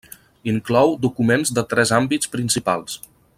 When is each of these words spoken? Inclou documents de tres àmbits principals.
Inclou 0.53 0.95
documents 1.03 1.53
de 1.59 1.65
tres 1.75 1.93
àmbits 1.99 2.33
principals. 2.37 2.97